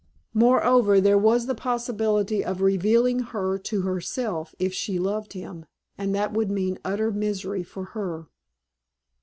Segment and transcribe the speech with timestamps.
[0.33, 6.15] Moreover, there was the possibility of revealing her to herself if she loved him, and
[6.15, 8.25] that would mean utter misery for her.